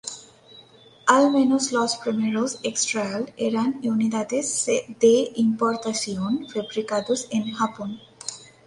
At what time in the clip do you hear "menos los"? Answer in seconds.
1.31-1.95